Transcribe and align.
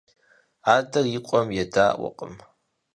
Адэр 0.75 1.05
и 1.17 1.19
къуэм 1.27 1.47
едэӏуакъым. 1.61 2.33